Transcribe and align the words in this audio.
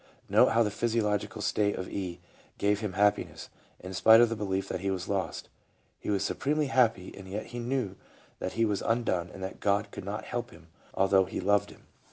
Note 0.27 0.47
how 0.47 0.63
the 0.63 0.71
physiological 0.71 1.43
state 1.43 1.75
of 1.75 1.87
E. 1.87 2.21
gave 2.57 2.79
him 2.79 2.93
happiness, 2.93 3.49
in 3.79 3.93
spite 3.93 4.19
of 4.19 4.29
the 4.29 4.35
belief 4.35 4.67
that 4.67 4.79
he 4.79 4.89
was 4.89 5.07
lost. 5.07 5.47
He 5.99 6.09
was 6.09 6.25
supremely 6.25 6.69
happy, 6.73 7.13
and 7.15 7.27
yet 7.27 7.45
he 7.45 7.59
knew 7.59 7.95
that 8.39 8.53
he 8.53 8.65
was 8.65 8.81
undone 8.81 9.29
and 9.31 9.43
that 9.43 9.59
God 9.59 9.91
could 9.91 10.03
not 10.03 10.23
help 10.25 10.49
him, 10.49 10.69
although 10.95 11.25
He 11.25 11.39
loved 11.39 11.69
him. 11.69 11.85